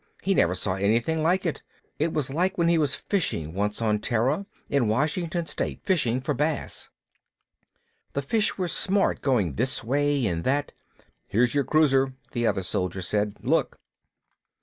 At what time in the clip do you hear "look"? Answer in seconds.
13.43-13.77